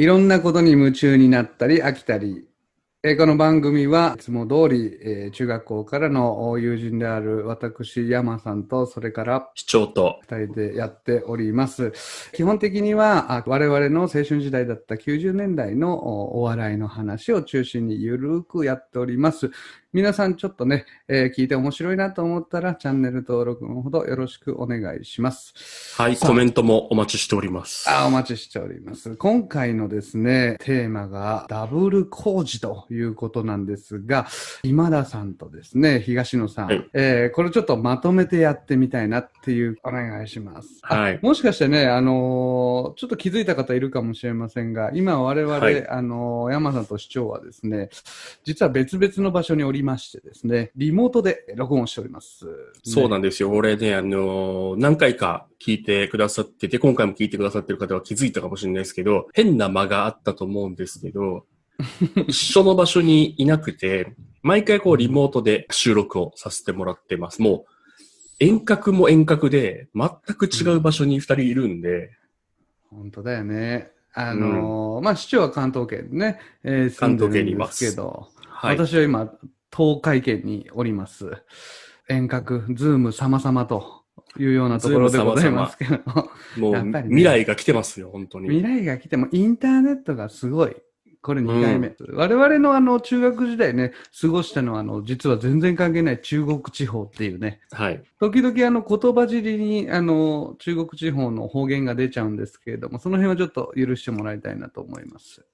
[0.00, 2.48] いろんなことに夢中になったり飽きたり、
[3.02, 10.18] えーこの番組はいつも通り、えー中学校からの友人である私、山さんと、それから市長と。
[10.22, 11.92] 二人でやっております。
[12.32, 19.50] 基本的には、あ我々の青春時代だった90年代のおお笑いの話を中心にゆるくやっております。
[19.92, 25.52] 皆さんちょっとね、えー聞いて面白いなと思ったら、チャンネル登録のほどよろしくお願いします。
[26.00, 27.90] はい、コメントもお待ちしております。
[27.90, 29.16] あお待ちしております。
[29.16, 34.28] 今回のですね、テーマがダブル工事ということなんですが、
[34.62, 40.68] 今田さんとですね、東野さん、はいえーこれちょっとまとめてやってみたいなっていうお願いします。
[40.82, 47.88] あはいもしかしてね、あのーちょっと気づいた方いるかもしれませんが、今我々、はいあのー山さんと市長はですね、
[48.44, 52.46] 実は別々の場所におりましてですね、リモートで録音しております。
[52.84, 53.50] そうなんですよ。
[53.50, 61.44] 俺ね、あのー何回か聞いてくださってて、今回も聞いてくださってる方は気づいたかもしれないですけど、変な間があったと思うんですけど、
[62.26, 67.42] 一緒の場所にいなくて、毎回こうリモートで収録をさせてもらってます。
[67.42, 67.70] もう、
[68.38, 72.10] 遠隔も遠隔で、全く違う場所に二人いるんで、
[72.90, 73.92] 本当だよね。
[74.12, 78.76] あのーまあ、市長は関東圏ね、えー、住んでるんですけど、はい。
[78.76, 79.32] 私は今、
[79.76, 81.42] 東海圏におります。
[82.08, 84.02] 遠隔、ズーム様々と
[84.38, 85.98] いうようなところでございますけど、
[86.58, 88.62] もう、 やっぱりね未来が来てますよ、本当未に。
[88.62, 90.76] 来が来てもインターネットがすごい。
[91.22, 91.94] これ2回目。
[92.14, 98.02] 我々のあの中学時代ね、過ごしたのはあの、実は全然関係ない中国地方っていうね、はい。
[98.18, 105.44] 時々あの言葉尻にあの中国地方の方言が出ちゃうんですけれども、その辺はちょっと許してもらいたいなと思います。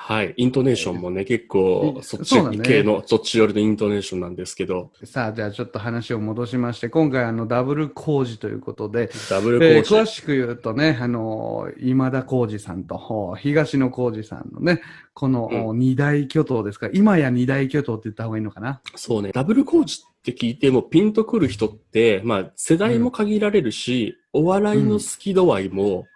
[0.00, 0.32] はい。
[0.38, 9.94] イントネーションもね、結構、いそっち系の、そっち寄りのイントネーションなんですけど、さあ、じゃあちょっと話を戻しまして、今回あのダブル工事ということで、ダブルえーコーチ。
[9.94, 14.80] 詳しく言うとね、あの今田耕司さんとほ東野耕司さんのね、
[15.12, 18.80] この二大巨頭ですか、今や二大巨頭って言った方がいいのかな？
[18.94, 26.06] そうね、ダブルコーチって聞いてもピンとくる人って、まあ、世代も限られるし、お笑いの好き度合いも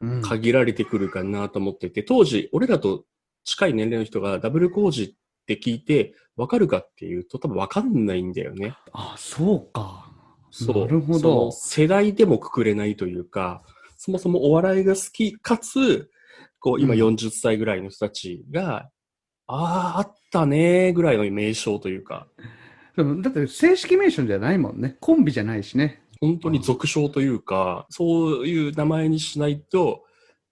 [0.00, 0.22] うん。
[0.22, 3.04] 限られてくるかなと思ってて、当時、俺らと
[3.48, 5.14] 近い年齢の人がダブルコーチっ
[5.46, 8.74] て聞いて、わかるかっていうと多分わかんないんだよね。
[8.92, 10.12] あ、そうか。
[10.50, 10.84] そう。
[10.84, 13.62] なるほど世代でもくくれないというか、
[13.96, 16.10] そもそもお笑いが好き、かつ、
[16.60, 18.90] こう、今うん40歳ぐらいの人たちが、
[19.46, 22.28] ああ、あったねーぐらいの名称というか、
[22.96, 24.96] でもだって正式名称じゃないもんね。
[25.00, 26.02] コンビじゃないしね。
[26.20, 30.04] 本当に俗称というか、そういう名前にしないと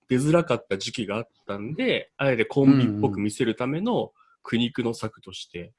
[0.09, 4.13] 出づらかった時期があったんで、あえてコンビっぽく見せるための
[4.43, 5.73] 苦肉の策として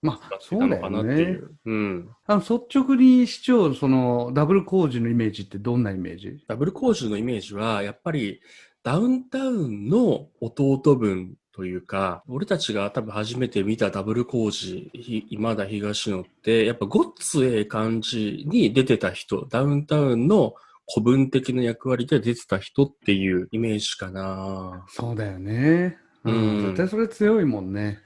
[0.00, 1.22] まあ、そうっていね。
[1.24, 1.56] う。
[1.64, 2.08] うん。
[2.26, 6.44] あの率直に市長、そのダブル工事のイメージってどんなイメージ？
[6.46, 8.40] ダブルコージのイメージは、やっぱり
[8.84, 20.54] ダウンタウンの弟分というか、俺たちが多分初めて見たダブルコージ、ひ今田東野って、やっぱごっつええ感じに出てた人、ダウンタウンの
[20.94, 24.84] 古文的な役割で出てた人っていうイメージかな。
[24.88, 25.98] そうだよね。
[26.24, 26.34] うん。
[26.34, 27.98] うん絶対それ強いもんね。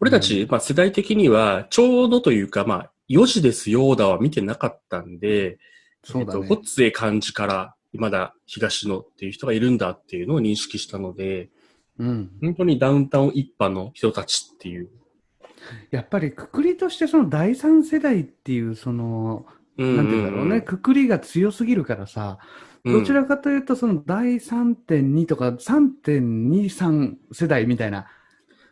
[0.00, 5.58] 俺たち、まあ世代的には、ちょうどというか、まあ、4時ですよーだは見てなかったんで、
[6.04, 11.50] そうだねえっと、ごっつええ感じから、今だ東野っていう人がいるんだっていうのを認識したので、
[11.98, 12.30] うん。
[12.40, 14.88] 本当にダウンタウン一派の人たちっていう。
[15.90, 19.44] やっぱりくくりとしてその第三世代っていうその、
[19.80, 22.38] ななんて言うんだろうね、くくりが強すぎるからさ、
[22.84, 28.06] どちらかというとその第3.2とか3.23世代みたいな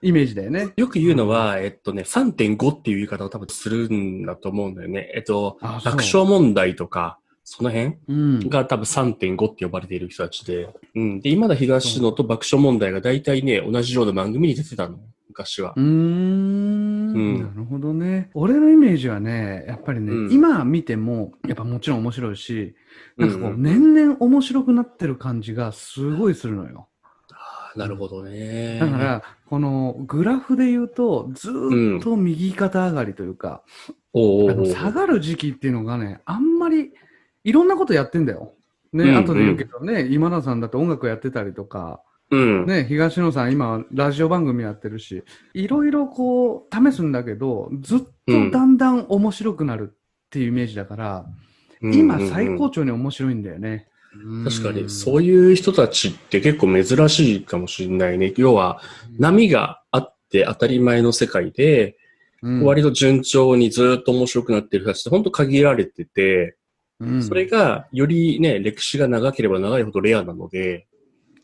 [0.01, 0.73] イメージだよね。
[0.77, 5.11] よく言うのは、えっとね、3.5っていう言い方を多分するんだと思うんだよね。
[5.15, 8.49] えっと、あそう爆笑問題とか、その辺うん。
[8.49, 10.69] が多分3.5って呼ばれている人たちで。
[10.95, 11.21] うん。
[11.21, 14.99] で、今田東野と爆笑問題が大体ね、同じような番組に出てたの。
[15.29, 15.85] 昔はうん
[17.19, 18.31] なるほどね。
[18.35, 22.75] 俺のイメージはね、やっぱりね、うん今見ても、やっぱもちろん面白いし、
[23.17, 26.89] なんかこう、うんうん年々面白くなってる感じがすごいするのよ。
[27.77, 28.79] なるほどね。
[28.81, 36.93] だから、このグラフで言うと、ずーっと右肩上がりというか、うおうおう下がる時期っていうのがね、あんまり、
[37.45, 38.55] いろんなことやってんだよ。
[38.93, 42.67] ね、うん後で言うけどね、今田さんだって音楽やってたりとか、うん。
[42.67, 45.23] ね、東野さん今、ラジオ番組やってるし、
[45.55, 49.99] いろいろこう、試すんだけど、ずっとだんだん面白くなるっ
[50.31, 51.49] ていうイメージだから、うん
[51.81, 53.87] 今最高潮に面白いんだよね。
[54.45, 58.35] 確かに、うそういう人たちって結構珍しいかもしれないね。
[58.37, 58.81] 要は、
[59.17, 61.97] 波があって当たり前の世界で、
[62.43, 66.57] ん、割と順調にずっと面白くなってる人たちって本当限られてて、
[67.01, 70.88] うんそれがよりね、歴史が長ければ長いほどレアなので、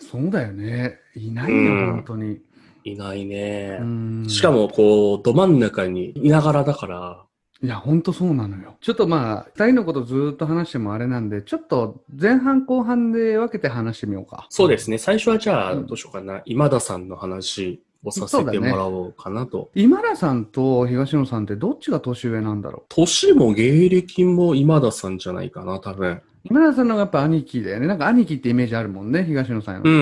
[0.00, 0.98] そうだよね。
[1.14, 2.40] いないよ、うん本当に。
[2.84, 3.78] いないね。
[3.80, 7.24] うんしかも、こう、ど真ん中にいながらだから、
[7.62, 8.76] いや、ほんとそうなのよ。
[8.82, 14.46] ちょっとまあ、二人のことずっと話してもあれなんで、ちょっと前半後半で分けて話してみようか。
[14.50, 14.98] そうですね。
[14.98, 16.42] 最初はじゃあ、うんどうしようかな。
[16.44, 19.70] 今田さんの話をさせてもらおうかなと。
[19.74, 26.20] 今田さんと東野さんってどっちが年上なんだろ年も芸歴も今田さんじゃないかな、多分。
[26.44, 27.86] う今田さんのやっぱ兄貴だよね。
[27.86, 30.00] なんか兄貴ってイメージあるもんね、東野さんよりうんう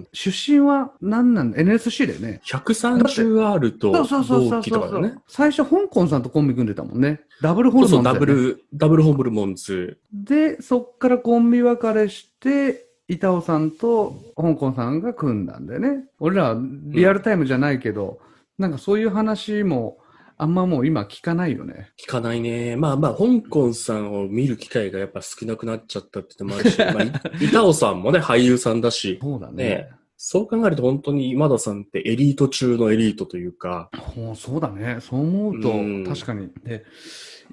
[0.00, 0.06] ん。
[0.12, 2.40] 出身は何なんだ ?NSC だよね。
[2.44, 5.14] 130R とそうそうそうそ同うそう、期とかだね。
[5.28, 7.20] 最初、香港さんとコンビ組んでたもんね。
[7.42, 9.98] ダブルホそうそう、ルモンズだよね、ダブル、ダブルホルモンズ。
[10.12, 16.04] で、そっからコンビ別れして、板尾さんと香港さんが組んだんだよね。
[16.20, 18.18] 俺らリアルタイムじゃないけど、
[18.58, 19.97] なんかそういう話も
[20.40, 21.90] あんまもう今聞かないよね。
[22.00, 22.76] 聞かないね。
[22.76, 27.12] まあまあ、香港さんを見る機会がやっぱ少なくなっちゃったってのもあるし、 まあ、い
[27.46, 29.64] 板尾さんもね、俳優さんだし、そうだね。
[29.64, 29.90] ね、
[30.20, 33.88] そう考えると本当に今田さんってエリート中のエリートというか、
[34.34, 34.98] そうだね。
[35.00, 36.50] そう思うとうん確かに。
[36.64, 36.84] で、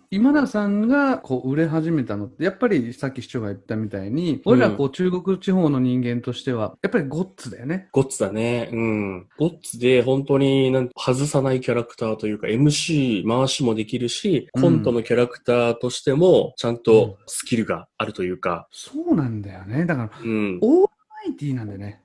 [0.10, 7.88] 今田さんがこう売れ始めたのって、やっぱりさっき市長が言ったみたいに、俺らこう中国地方の人間としては、やっぱりゴッツだよね。
[7.92, 8.70] ゴッツだね。
[8.74, 9.28] うん。
[9.38, 19.86] ゴッツで本当になん外さないキャラクターというか、MC 回しもできるし、うんコントのキャラクターとしてもちゃんとスキルがあるというか、そうなんだよね。
[19.86, 20.58] だから、うん。
[20.64, 20.94] オール
[21.28, 22.02] マイティなんでね。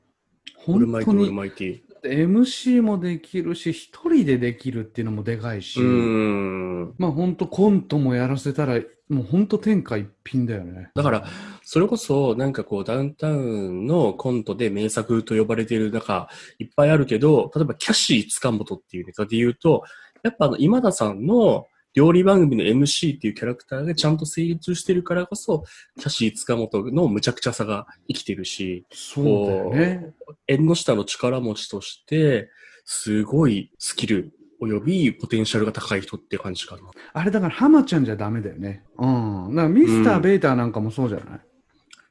[0.67, 1.33] オールマイティ、オール。
[1.33, 1.81] マイティ。
[2.03, 6.95] MC もできるし、一人でできるっていうのもでかいし、うん。
[6.99, 10.91] まあ本当コントもやらせたら、もう本当天下一品だよね。
[10.95, 11.25] だから、
[11.63, 16.29] それこそ、なんかこう、ダウンタウンのコントで名作と呼ばれている中、
[16.59, 19.83] いっぱいあるけど、例えば、キャシー塚本っていうネタで言うと、
[20.23, 25.65] やっぱあの、今田さんの料理番組の MC っていうキャラクターがちゃんと成立してるからこそ、
[25.99, 30.13] キャシー塚本の無茶苦茶さが生きてるし、そうだよね。
[30.47, 32.51] 縁の下の力持ちとして、
[32.85, 36.83] すごいスキル及びポテンシャルが高い人って感じかな。
[37.13, 38.85] あれだから浜ちゃんじゃダメだよね。
[38.99, 39.55] うん。
[39.55, 41.41] だからミスター・ベイターなんかもそうじゃない、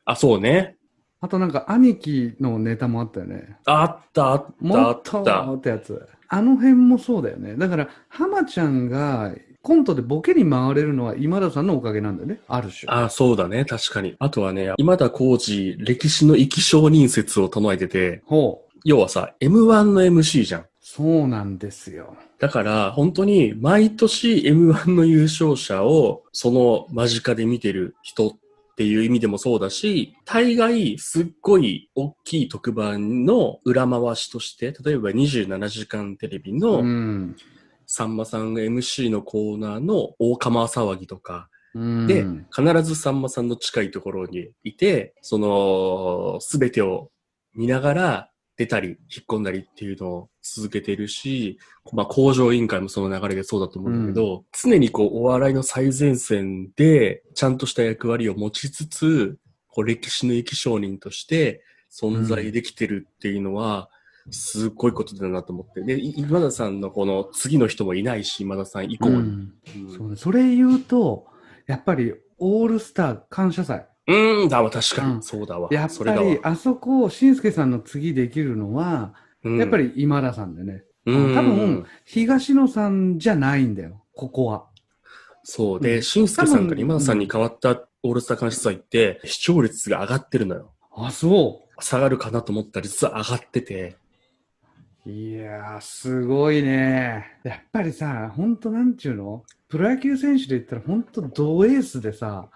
[0.05, 0.75] あ、そうね。
[1.21, 3.57] あとなんか兄貴のネタもあったよね。
[3.65, 5.53] あった、あった、あもっとった。
[5.53, 6.07] ってやつ。
[6.29, 7.55] あの辺もそうだよね。
[7.55, 12.39] だから浜ちゃんがコントでボケに回れるのは今田さんのおかげなんだよね。
[12.47, 12.91] ある種。
[12.91, 14.15] あそうだね、確かに。
[14.19, 18.69] あとはね、今田耕司、歴史の生き証人説を唱えてて、ほう。
[18.85, 20.65] 要はさ、M1 の MC じゃん。
[20.81, 22.15] そうなんですよ。
[22.39, 28.31] だから、本当に、毎年 M1 の優勝者を、その間近で見てる人っ
[28.77, 37.35] ていう意味でもそうだし、大概、すっごい大きい特番の裏回しとして、例えば27時間テレビうのん。
[37.91, 42.05] さんまさんが MC のコーナーの大釜騒ぎとか、うん。
[42.05, 42.23] で、
[42.55, 47.09] 必ずさんまさんの近いところにいて、その、すべてを
[47.55, 48.97] 見ながら出たり、引っ
[49.27, 51.57] 込んだりっていうのを続けてるし、
[51.91, 63.89] まあ、工場委員会もその流れでそうだと思うんだけど、常にこう、お笑いの最前線で、ちゃんとした役割を持ちつつ、こう、歴史の生き証人として存在できてるっていうのは、
[64.31, 65.81] すっごいことだなと思って。
[65.81, 69.15] で、い今田さんのこの次の人もいないし、今田さん以降に。
[69.15, 69.53] うん
[69.87, 70.15] うんそうね。
[70.15, 71.27] それ言うと、
[71.67, 73.85] やっぱりオールスター感謝祭。
[74.07, 75.69] うん、だわ、確かに、うんそうだわ。
[75.71, 80.83] やっぱり、あそこを、しんすけさんの次できるのは、うんやっぱり今田さんでね。
[81.05, 84.65] うん、多分、東野さんじゃないんだよ、ここは。
[85.43, 85.79] そう。
[85.79, 90.73] で、うんしんすけさんから今田さんに変わったオールスター感謝祭って、視聴率が上がってるのよ。
[90.95, 93.95] あ、そ下がるかなと思ったら実は上がってて。
[95.09, 95.13] う。
[95.13, 97.39] いやー、すごいね。
[97.43, 99.43] やっぱりさ、ほんとなんちゅうの？
[99.67, 102.49] プロ野球選手で言ったらほんとドエースでさ、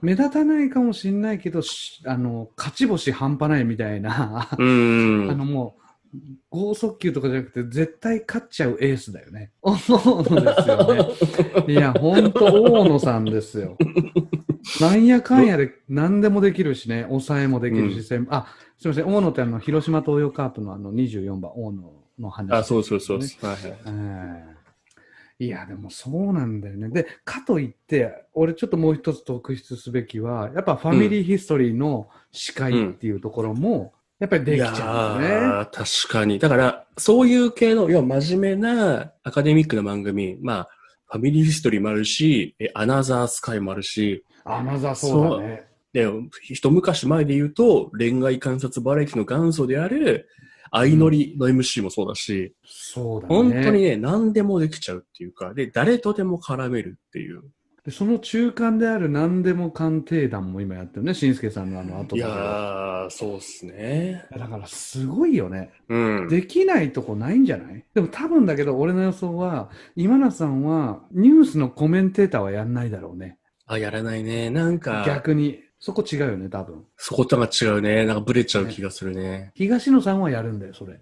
[0.00, 5.30] 目立たないかもしんないけど、しあの、勝ち星半端ないみたいな、うーん。
[5.32, 5.76] あのも
[6.14, 6.18] う、
[6.50, 9.50] 剛速球とかじゃなくて、絶対勝っちゃうエースだよね。
[9.62, 11.72] 大野ですよね。
[11.72, 13.76] いや、ほんと大野さんですよ。
[14.80, 18.46] なんやかんやで何でもできるしね、抑えもできるし、うん先あ、
[18.78, 23.18] すみません、大野ってあの、広島東洋カープのあの24番、大野の話、あ、そうそうそう。
[23.18, 23.62] ねはいはい。
[23.64, 24.54] ええ
[25.40, 26.88] いや、でもそうなんだよね。
[26.88, 35.68] で、かといって、俺ちょっともう一つ特筆すべきは、やっぱファミリーヒストリーの司会っていうところも、やっぱりできちゃうね。
[35.72, 36.38] 確かに。
[36.38, 40.68] だから、そういう系の、要は真面目なアカデミックな番組、まあ、
[41.06, 45.66] ファミリーヒストリーもあるし、えアナザースカイもあるし、あ、まずはそうだね。
[45.92, 46.08] で、
[46.42, 50.28] 一昔前で言うと、恋愛観察バラエティの元祖である、
[50.72, 53.34] 相乗りの MC もそうだし、そうだね。
[53.34, 57.42] 本当にね、何でもできちゃうっていうか、で、誰とでも絡めるっていう。
[57.84, 64.24] でその中間である何でも鑑定団も今やってるね、しんすけさんのあの後いやー、そうっすね。
[64.36, 65.70] だからすごいよね。
[65.90, 66.28] うん。
[66.28, 67.84] できないとこないんじゃない？
[67.92, 73.36] でも多分だけど、俺の予想は、今田さんはニュースのコメンテーターはやんないだろうね。
[73.66, 74.48] あ、やらないね。
[74.48, 75.60] なんか、逆に。
[75.78, 76.86] そこ違うよね、多分。
[76.96, 78.06] そことが違うね。
[78.06, 79.52] なんかブレちゃう気がするね。
[79.54, 80.98] 東野さんはやるんだよ、それ。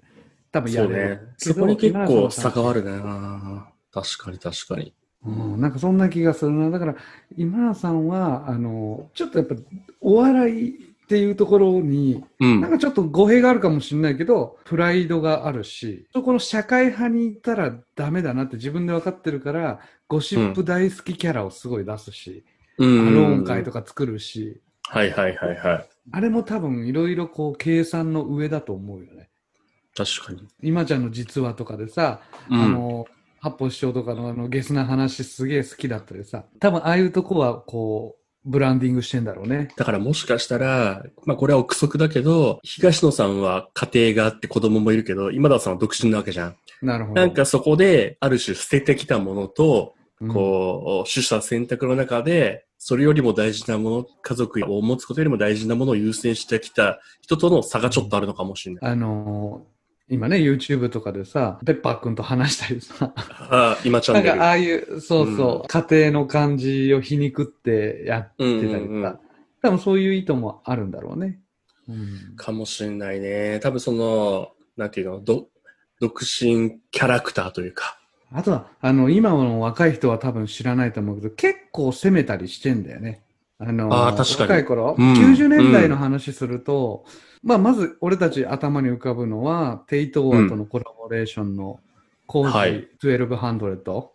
[0.50, 1.34] 多分やそうねる。
[1.36, 2.82] そこに結構差がある。
[2.82, 3.68] るな。
[3.92, 4.92] 確かに確かに。
[5.24, 6.70] うん、なんかそんな気がするな。
[6.70, 6.96] だから、
[7.36, 9.54] 今田さんは、あの、ちょっとやっぱ、
[10.00, 12.70] お笑いっていうところに、うんなん。
[12.70, 22.44] かちょっと語弊があるかもしれないけど、プライドがあるし、そこの社会派に行ったらダメだなって自分で分かってるから、ゴシップ大好きキャラをすごい出すし、
[22.78, 23.04] うアロん。
[23.04, 25.88] ーン会とか作るし、はいはいはいはい。
[26.10, 29.28] あれも多分いろいろこう計算の上だと思うよね。
[29.96, 30.48] 確かに。
[30.62, 32.60] 今ちゃんの実話とかでさ、うん。
[32.60, 33.06] あの、
[33.42, 39.68] 八方師匠とかのあのゲスな話すげえ好きだったりさ、多分ああいうとこはこう、ブランディングしてんだろうね。
[39.76, 46.56] だからもしかしたら、まあこれは憶測だけど、東野さんは家庭があって子供もいるけど、今田さんは独身なわけじゃん。
[46.82, 47.20] なるほど。
[47.20, 58.92] なんかそこで、ある種捨ててきたものと、うん、こう、取捨選択の中で、それよりも大事なもの、家族を持つことよりも大事なものを優先してきた人との差がちょっとあるのかもしれない。
[58.92, 59.72] あのー
[60.08, 64.28] 今ね、YouTube とかでさ、ペッパーくんと話したりさ、ああ、今チャンネル。
[64.28, 69.18] なんかああいう、そうそう、家庭の感じを皮肉ってやってたりさ、うんうんうん
[69.62, 71.38] 多分そういう意図もあるんだろうね。
[71.88, 73.60] うんかもしれないね。
[73.60, 75.46] 多分その、なんていうの、ど
[76.00, 77.96] 独身キャラクターというか。
[78.32, 83.22] あとは、あの、今の若い人は多分知らないと思うけど、結構攻めたりしてんだよね。
[83.64, 87.04] あの、あー確かに若い頃、うん90年代の話すると、
[87.42, 91.80] まあ、まず俺たち頭に浮かぶのは、テイトーアとのコラボレーションの
[92.26, 94.06] 工事はい1200。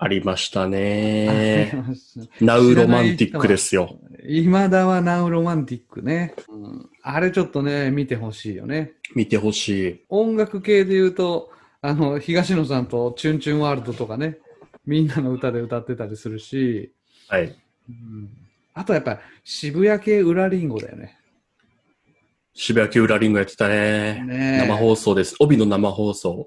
[0.00, 1.72] ありましたありね。
[1.88, 3.98] ましたナウロマンティックですよ。
[4.28, 6.34] 今田はナウロマンティックね。
[6.48, 8.92] うんあれちょっとね、見てほしいよね。
[9.16, 10.04] 見てほしい。
[10.10, 14.38] 音楽系で言うと、あの、東野さんとチュンチュンワールドとかね、
[14.86, 16.92] みんなの歌で歌ってたりするし、
[17.28, 17.56] はい。
[17.88, 18.28] うん
[18.78, 21.18] あとやっぱ渋谷系裏リンゴだよね。
[22.54, 24.22] 渋谷系裏リンゴやってたね。
[24.24, 25.34] ねえ生放送です。
[25.40, 26.46] 帯の生放送。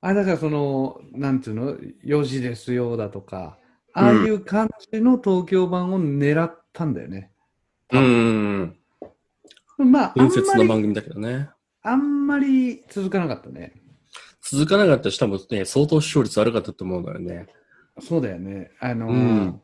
[0.00, 3.58] あ、だからその、なんていうの、4時ですよだとか、
[3.92, 7.30] ああいう感じの東京版を狙ったんだよね。
[7.92, 8.76] うーん。
[9.78, 11.48] まあ、あん伝説の番組だけどね。
[11.82, 13.74] あんまり続かなかったね。
[14.42, 17.46] 続かなかったし、多分ね、相当視聴率悪かったと思うんだよね。
[18.00, 18.72] そうだよね。
[18.80, 19.62] あのーうん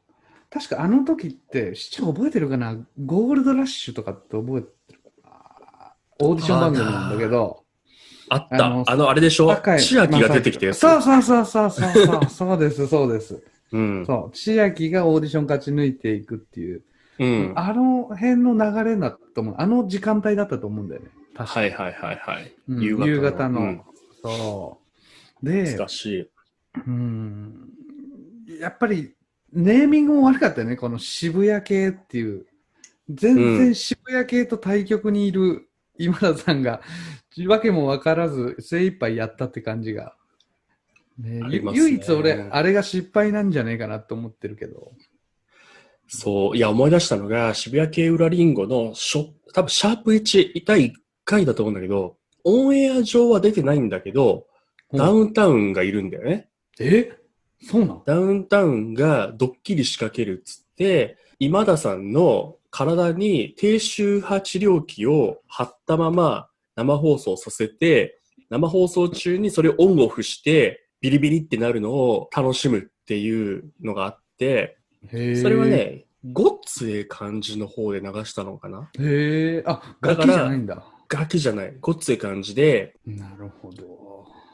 [0.50, 2.76] 確かあの時って、市長覚えてるかな？
[3.05, 5.93] ゴールドラッシュとかって覚えてるかな？
[6.21, 7.65] オーディション番組なんだけど、
[8.29, 8.67] あった。
[8.67, 9.55] あのあの、あれでしょ？
[9.79, 10.79] 千秋が出てきたやつ。
[10.79, 13.43] そうそうそうそうそう そう、です、そうです。
[13.73, 14.07] うん。
[14.07, 16.83] そう、千秋がオーディション勝ち抜いていくっていう、
[17.19, 17.53] うん。
[17.57, 19.55] あの辺の流れだと思う。
[19.59, 21.09] あの時間帯だったと思うんだよね。
[21.35, 22.55] 確かはいはいはいはい。
[22.69, 23.83] うん夕方夕方のうん
[24.23, 24.81] そ
[25.43, 25.47] う。
[25.47, 26.31] で難、しい。
[26.87, 27.71] うん、
[28.61, 29.15] やっぱり
[29.53, 32.47] ネーミングも悪かったよね、この渋谷系っていう。
[33.09, 36.81] 全然渋谷系と対局にいる今田さんが、
[37.47, 40.15] わけもわからず精一杯やったって感じが。
[41.19, 44.93] ねね唯一俺、あれが失敗なんじゃねえかなと思ってるけど。
[46.09, 46.57] そう。
[46.57, 50.93] いや、思い出したのが、渋谷系裏リンゴのショ、多分シャープ1、第1
[51.25, 54.47] 回だと思うんだけど、オンエア上は出てないんだけど、
[54.93, 56.49] ダウンタウンがいるんだよね。
[56.79, 57.12] え？
[57.62, 68.20] そうなんダウンタウンがドッキリ仕掛けるっつって、今田さんの体に低周波治療器を貼ったまま生放送させて、
[68.50, 74.78] 生放送中にそれをオンオフして、ビリビリってなるのを楽しむっていうのがあって、
[75.10, 80.84] それは、ね、ごっつええ感じの方で流したのかなへえ、あ、だから楽器じゃないんだ。
[81.08, 81.76] ガキじゃない。
[81.80, 84.05] ごっつええ感じで、なるほど。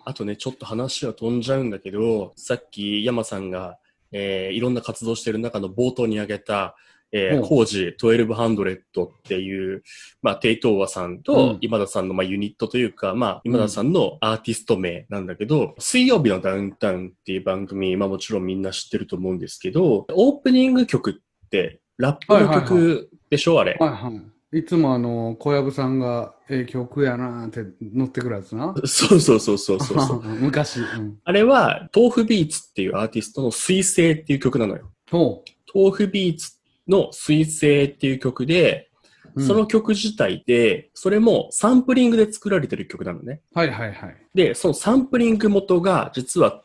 [0.04, 3.78] あとね、ちょっと話は飛んじゃうんだけど、さっき山さんが、
[4.12, 6.76] えーいろんな活動してる中の冒頭に挙げた、
[7.12, 9.82] えー、うんコージ1200っていう、
[10.22, 23.76] まあ、テイトーワさんうんと今田さんの、まあ、ユニットというか、まあ、今田さんのアーティスト名なんだけど、水曜日のダウンタウンっていう番組、まあ、もちろんみんな知ってると思うんですけど、オープニング曲って、ラップのはいはいは曲でしょ、あれ。
[23.78, 24.22] はいはい。
[24.52, 28.74] いつもあの、小籔さんが、ええ曲やなーって乗ってくるやつな。
[28.84, 30.22] そうそうそうそうそうそう。
[30.40, 30.80] 昔。
[30.80, 31.18] うん。
[31.24, 34.90] あれは、豆腐ビーツっていうアーティストの水星っていう曲なのよ。
[35.10, 35.42] ほ
[35.74, 36.52] 豆腐ビーツ
[36.86, 38.90] の水星っていう曲で、
[39.34, 39.42] う。
[39.42, 43.40] その曲自体で、それもサンプリングで作られてる曲なのね。
[43.54, 44.16] はいはいはい。
[44.34, 46.62] で、そのサンプリング元が、実は、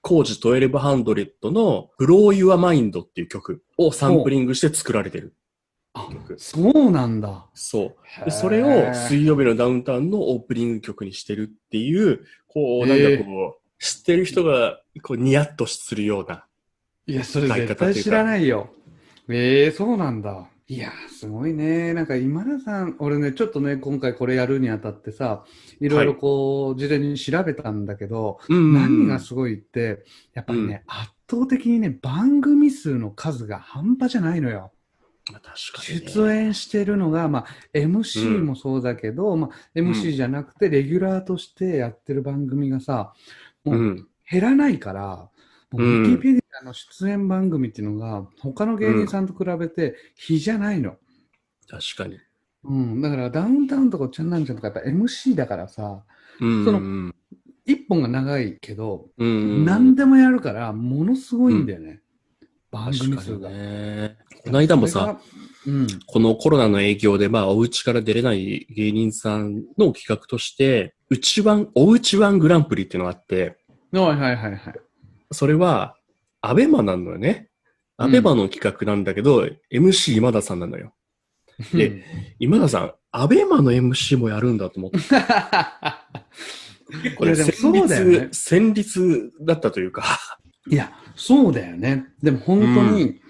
[0.00, 5.34] コージ1200の Blow Your Mind っていう曲をサンプリングして作られてる。
[6.36, 7.46] そうなんだ。
[7.54, 8.24] そう。
[8.24, 16.44] でそれを水曜日のダウンタウンのオープニング曲にしてるっていう、こう、なんかこう、知ってる人がこうニヤッとするような。
[17.06, 18.70] いや、それ絶対知らないよ。
[19.28, 20.48] ええそうなんだ。
[20.68, 21.94] いや、すごいね。
[21.94, 25.44] なんか今田さん、俺ね、ちょっとね、今回これやるにあたってさ、
[25.80, 34.72] いろいろこう、事前に調べたんだけど、うん何がすごいって、やっぱりね、圧倒的にね、番組数の数が半端じゃないのよ。
[35.32, 36.06] 確かに、ね。
[36.06, 43.12] 出演してるのが、まあ、MC もそうだけど、まあ、MC じゃなくて、レギュラーとしてやってる番組がさ、
[43.64, 43.76] もう。
[43.76, 45.28] うん減らないから、
[45.72, 50.96] ウィキペディアの出演番組っていうのが、他の芸人さんと比べて比じゃないの。
[51.68, 52.18] 確かに。
[52.64, 53.00] うん。
[53.00, 56.02] だから、ダウンタウンとかチャンナンちゃんとかやっぱ MC だからさ、
[56.40, 56.64] うん。
[56.64, 57.14] そのうん
[57.68, 59.64] 一本が長いけど、うん。
[59.64, 62.00] 何でもやるから、ものすごいんだよね。
[62.70, 63.50] 番確かに組数が。
[63.50, 64.18] ね。
[64.46, 65.18] この間もさ、
[65.66, 65.86] うん。
[66.06, 73.58] このコロナの影響で、まあ、お家から出れない芸人さんの企画として、うちワン、おうちワングランプリっていうのがあって、
[73.92, 74.74] はいはいはいはい。
[75.32, 75.96] それは、
[76.40, 77.48] アベマなのよね。
[77.96, 80.92] アベマの企画なんだけど、MC 今田さんなのよ。
[81.72, 82.04] で
[82.38, 84.98] 今田さん、アベマの MC もやるんだと思って。
[87.16, 90.04] これ戦そうだよね慄、戦慄だったというか。
[90.68, 92.06] いや、そうだよね。
[92.22, 93.20] でも本当に、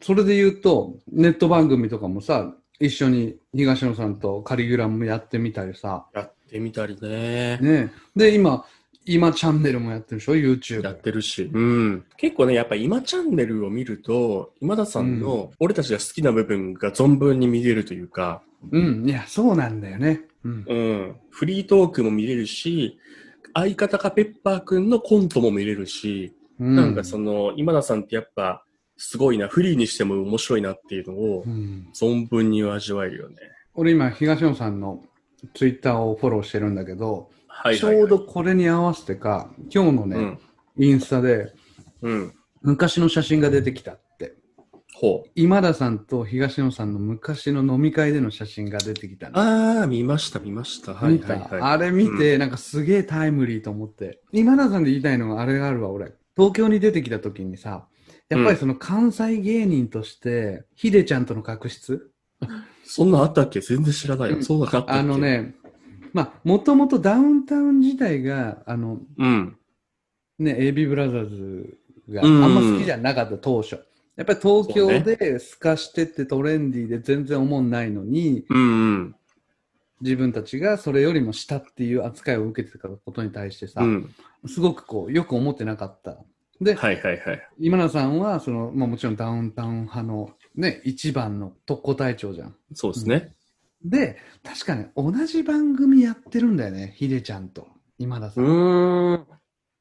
[0.00, 7.58] それで言うと、ネット番組とかもさ、一緒に東野さんとカリグラムもやってみたりさ、やってみたりね。
[7.58, 7.92] ね。
[8.16, 8.64] で、今、
[9.06, 10.82] 今チャンネルもやってるでしょ ?YouTube。
[10.82, 11.50] やってるし。
[11.52, 12.04] うん。
[12.16, 19.08] 結構ね、やっぱ今チャンネルを見ると、今田さんの俺たちが好きな部分が存分に見れるというか、うん。
[19.08, 20.22] いや、そうなんだよね。
[20.44, 20.64] うん。
[20.66, 21.16] うん。
[21.30, 22.98] フリートークも見れるし、
[23.52, 28.63] 相方かペッパーくんのコントも見れるし、うん、なんかその、今田さんってやっぱ、
[28.96, 31.88] すごいな、フリーにしても面白いなっていうのをう、ん。
[31.94, 33.36] 存分に味わえるよね。
[33.74, 35.02] 俺今、東野さんの
[35.54, 37.96] ツイッターをフォローしてるんだけど、はいはい、はい。
[37.96, 40.38] ちょうどこれに合わせてか、今日のね、うん。
[40.76, 41.52] インスタで
[42.02, 42.34] うん。
[42.62, 44.34] 昔の写真が出てきたって。
[44.94, 45.30] ほう。
[45.34, 49.38] 今田さんと東野さんの昔の飲み会での写真が出てきたの。
[49.38, 50.94] ああ、見ました、見ました。
[50.94, 51.60] はいはいはい。
[51.60, 54.20] あれ見て、なんかすげえタイムリーと思って。
[54.32, 56.12] 今田さんで言いたいのがあれがあるわ、俺。
[56.36, 57.86] 東京に出てきた時にさ、
[58.34, 62.10] やっぱりその関西芸人として、ヒデちゃんとの確執？
[62.84, 63.60] そんなんあったっけ？
[63.60, 64.36] 全然知らないよ。
[64.36, 65.00] うんそうなかったっけ？
[65.00, 65.18] あの。
[65.18, 65.54] ね、
[66.12, 69.56] まあ、もともとダウンタウン自体が、あの、うん。
[70.38, 71.78] ね、AB ブラザーズ
[72.10, 73.78] があうんんま好きじゃなかった、当初。
[74.16, 79.16] やっぱり東京で透かしてってトレンディーで全然思んないのに、うんうん。
[80.00, 84.14] 自分たちがそれよりも下っていう扱いを受けてたことに対してさ、うん。
[84.46, 86.18] すごくこう、よく思ってなかった。
[86.60, 87.48] で、はいはいはい。
[87.58, 92.56] 今田さんは、その、まあもちろんダウンタウン派のね、一番の特攻隊長じゃん。
[92.74, 93.34] そうですね。
[93.84, 98.40] で、確かに同じ番組やってるんだよね、ヒデちゃんと今田さ。
[98.40, 99.26] うんーん。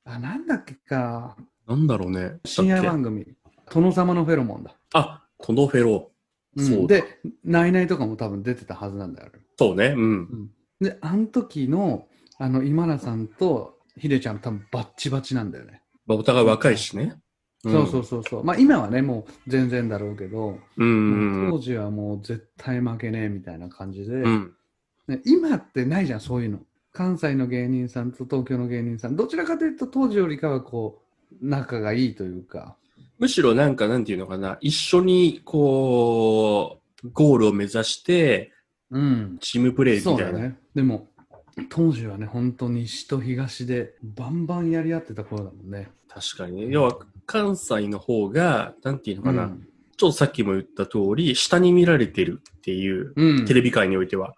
[0.06, 2.40] あ、なんだっけか、なんだろうね。
[2.46, 3.26] 深夜番組、
[3.72, 4.76] 殿様のフェロモンだ。
[4.94, 6.10] あ、トノフェロ。
[6.56, 6.98] うんそうだ。
[6.98, 7.04] で、
[7.44, 9.32] ナイナイとかも多分出てたはずなんだよ。
[9.58, 9.96] そうね。
[9.98, 10.52] うん。
[10.80, 12.08] で、あの時の、
[12.38, 15.83] あの、今田さんとヒデちゃん多分バッチバチなんだよね。
[16.06, 17.16] まあ、お互い若いしね。
[17.64, 18.44] そうそうそうそう。
[18.44, 21.44] まあ今はね、もう全然だろうけど、うん。
[21.44, 24.54] うん当時はもう絶対負けねえみたいな感じで、うん。
[25.08, 26.60] ね今ってないじゃん、そういうの。
[26.92, 32.76] 関西の芸人さんと東京の芸人さん、どちらかというと当時よりかはこう、仲がいいというか、
[33.20, 34.58] むしろなんか、なんていうのかな。
[34.60, 38.52] 一緒に、こう、ゴールを目指して、
[38.92, 39.38] うん。
[39.40, 40.24] チームプレイみたいな。
[40.24, 40.58] そうだね。
[40.76, 41.08] でも、
[41.70, 45.92] 当時はね、本当西と東でバンバンやり合ってた頃だもんね。
[46.08, 46.68] 確かにね。
[46.70, 49.44] 要は、関西の方が、なんていうのかな。
[49.46, 53.46] うんちょっとさっきも言った通り、下に見られてるっていう、うん。
[53.46, 54.34] テレビ界においては。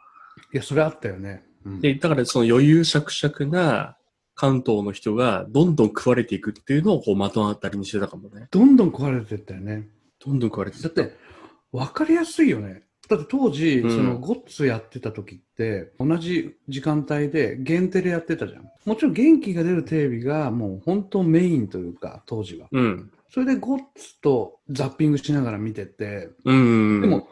[0.54, 1.43] いや、それあったよね。
[1.65, 3.97] うんで、だからその余裕しゃくしゃくな
[4.36, 8.47] 関東の人がどんどん食われていくっていうのをこう的当たりにしてたかもね。
[8.51, 9.88] どんどん壊れてったよね。
[10.23, 11.15] どんどん食われてだって、
[11.71, 12.84] わかりやすいよね。
[13.10, 18.70] だって当時、うんそのゴッツやってた時って、同じ時間帯で限定でやってたじゃん。
[18.86, 22.68] もちろん元気が出るテレビがもう本当メインというか、当時は。
[22.72, 23.12] うん。
[23.30, 27.02] それでゴッツとザッピングしながら見てて、うん。
[27.02, 27.28] でも、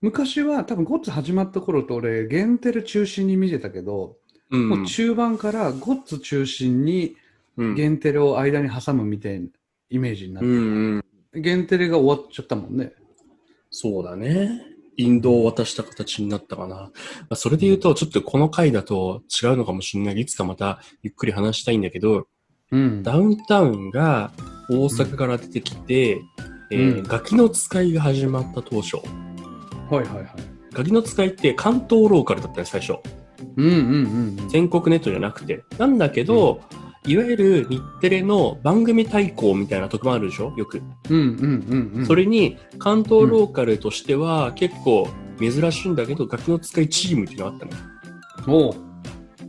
[0.00, 4.16] 昔は多分ゴッツ始まった頃と俺、限定で中心に見てたけど、
[4.50, 7.16] うん、もう中盤からゴッツ中心に
[7.60, 9.46] うん、限テレを間に挟むみたいな
[9.90, 11.02] イメージになって、うん
[11.34, 11.42] うん。
[11.42, 12.92] 限テレが終わっちゃったもんね。
[13.70, 14.62] そうだね。
[15.00, 16.76] 引導を渡した形になったかな。
[16.76, 16.90] ま
[17.30, 20.20] あ、それで言うと、ちょっとこの回だと違うのかもしれない。
[20.20, 22.26] いつかまたゆっくり話したいんだけど、
[22.70, 23.02] うん。
[23.02, 24.32] ダウンタウンが
[24.68, 26.22] 大阪から出てきて、
[26.72, 29.02] えーうんガキの使いが始まった当初、は
[29.90, 30.26] いはいはい。
[30.72, 32.94] ガキの使いって関東ローカルだったね、最初。
[33.56, 34.48] うんうんうんうん。
[34.48, 35.64] 全国ネットじゃなくて。
[35.78, 36.60] なんだけど、
[37.06, 40.52] いわゆる日テレの番組対抗みたいな特番あるでしょ？
[40.56, 40.82] よく。
[41.08, 42.06] うんうんうんうん。
[42.06, 45.08] それに、関東ローカルとしては結構
[45.38, 47.66] 珍しいんだけど、ガキの使いチームっていうのがあった
[48.46, 48.58] の。
[48.66, 48.74] おう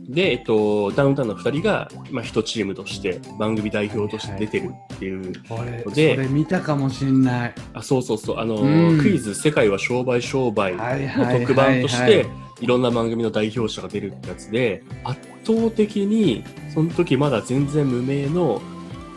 [0.08, 5.32] で、えっと、ダウンタウンの二人が、まあ、一チームとして、番組代表として出てるっていう。
[5.48, 7.54] 俺、そでれ見たかもしんない。
[7.74, 8.38] あ、そうそうそう。
[8.38, 12.24] あの、うんクイズ、世界は商売商売はいのはい特番としはいて、い
[12.66, 18.60] ろんな番組の代表者が出るってやつで、圧倒的に、その時まだ全然無名の、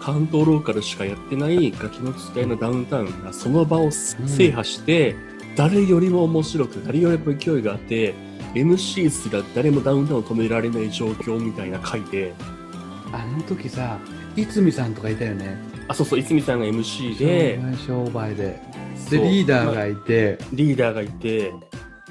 [0.01, 5.15] 関東ローカルしかやってないガキの使いのダウンタウンがその場を制覇して、
[5.55, 8.13] 誰よりも面白く、誰よりも勢いがあって、
[8.53, 12.33] MC すら誰もダウンタウンを止められない状況みたいな回で、
[13.11, 13.97] あの時さ、
[14.35, 15.57] いつみさんとかいたよね。
[15.87, 18.59] あ、そうそう、いつみさんが MC で、商売商売で。
[19.09, 21.51] で、リーダーまあがいて、リーダーがいて、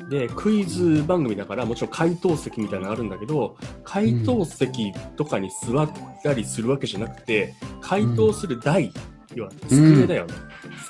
[0.08, 5.90] で、クイズ番組だから、もちろん回答席みたいなのがあるんだけど、回答席とかに座っ
[6.22, 8.92] たりするわけじゃなくて、回答する台、
[9.34, 10.34] 要は机だよね。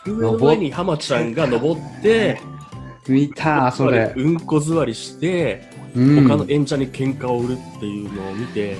[0.04, 2.40] 机の上に浜ちゃんが登って、
[3.08, 4.12] 見た、それ。
[4.16, 6.28] うんこ座りして、うん。
[6.28, 8.76] 他の演者に喧嘩を売るっていうのを見て、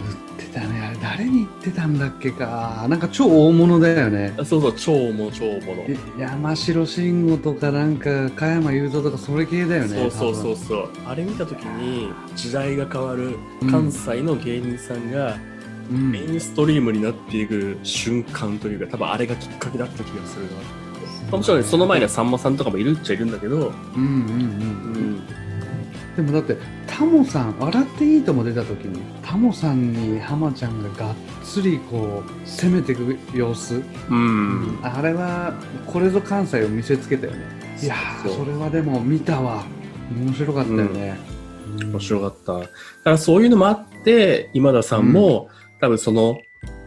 [0.00, 0.80] 売ってたね。
[0.80, 2.86] あれ、誰に言ってたんだっけか。
[2.88, 4.34] なんか超大物だよね。
[4.38, 5.84] あそうそう、超も超もの。
[5.88, 9.88] え山城慎吾とかなんか加山雄三とかそれ系だよね。
[9.88, 10.88] そうそうそう多そう。
[11.06, 15.36] あれ見たときに、時代が変わるうん関西の芸人さんが、
[15.90, 16.10] 分。
[16.10, 20.50] メインストリームになっていく瞬間というか、多分あれがきっかけだった気がするな。
[20.52, 20.58] ま
[21.32, 23.72] あもちろんね、その前にはさんまさんとかもいるっちゃいるんだけど、うんうんう。
[23.96, 25.26] うんん。
[26.16, 26.56] でもだって、
[27.00, 33.82] タモさん、笑っていいとも出た時に、タモさんに浜ちゃんががっつりこう、攻めていく様子。
[34.10, 34.78] うん。
[34.82, 35.54] あれは、
[35.86, 37.38] これぞ関西を見せつけたよね。
[37.82, 39.64] いやー、それはでも見たわ。
[40.14, 41.18] 面白かったよね。
[41.80, 42.52] うん面白かった。
[42.58, 42.70] だか
[43.12, 45.48] らそういうのもあって、今田さんも、
[45.80, 46.42] 多分その、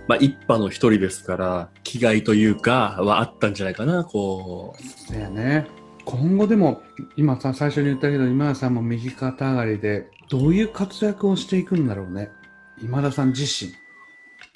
[0.08, 5.12] まあ、一派の一人ですから、気概というか、はあったんじゃないかな、こう。
[5.12, 5.66] そうやね。
[6.06, 6.82] 今後でも、
[7.16, 12.32] 今さ、最初に言ったけど、今田さんも右肩上がりで、どういう活躍をしていくんだろうね。
[12.82, 13.72] 今田さん自身。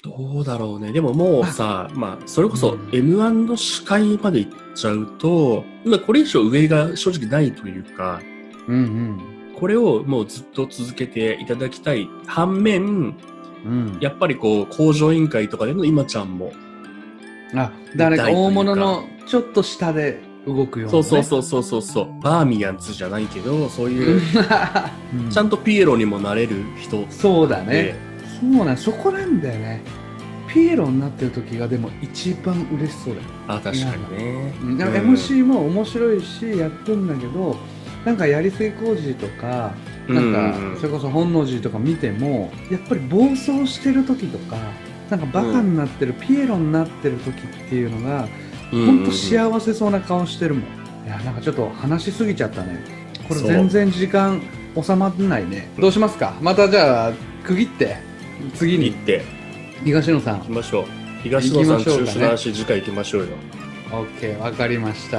[0.02, 0.92] どうだろうね。
[0.92, 8.20] でももうさ、まあ、それこそうん M1 の司会まで行っちゃうと、まあ、これ以上上が正直ないというか、
[8.68, 9.20] うん
[9.58, 13.16] これをもうずっと続けていただきたい反面、うん。
[13.64, 13.98] うん。
[14.00, 16.52] やっぱりこう、工場委員会とかでの今ちゃんも、
[17.56, 21.02] あ、誰か大物のちょっと下で動くような、ね。
[21.02, 24.20] そうそうそうそうそうそう、バーミヤンズじゃないけど、そういう、
[25.14, 25.30] うん。
[25.30, 27.66] ちゃんとピエロにもなれる人そうだね。
[27.66, 27.94] で、
[28.40, 29.82] そうなん、そこなんだよね。
[30.48, 33.26] ピエロになってる時がでも一番嬉しそうだよ。
[33.48, 34.54] あ、確かにね。
[34.62, 37.56] うん、なんかうん MC も面白いし、やってんだけど、
[38.04, 39.74] なんかやりすぎ工事とか、
[40.08, 44.56] なんかうんうんそれこそ本能寺とか見ても、やっぱり暴走してる時とか、
[45.10, 48.26] なんかバカになってる、ピエロになってる時っていうのが、
[48.72, 50.64] うんほんと幸せそうな顔してるもん。
[51.06, 52.84] いや、なんかちょっと話しすぎちゃったね。
[53.26, 54.40] これ全然時間
[54.80, 55.70] 収まらないね。
[55.78, 56.34] どうしますか？
[56.40, 57.12] またじゃあ、
[57.44, 57.96] 区切って、
[58.54, 59.24] 次に行って、
[59.84, 60.50] 東野さん行き。
[60.50, 60.84] ましょう。
[61.22, 63.28] 東野さん中止の話、次回行きましょうよ。
[63.90, 65.16] OK、わかりました。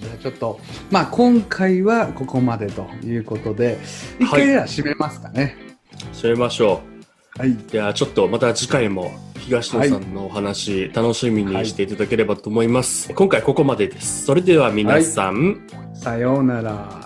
[0.00, 3.78] じゃあちょっと、まあ今回はここまでということで、
[4.20, 5.56] 一回では締めますかね。
[6.12, 6.82] 締めましょ
[7.36, 7.50] はい。
[7.50, 7.58] う。
[7.70, 9.12] では、ちょっとまた次回も
[9.44, 13.12] 東野さんのお話、楽しみにしていただければと思います。
[13.12, 14.24] 今回ここまでです。
[14.24, 17.03] それでは皆さん、さようなら。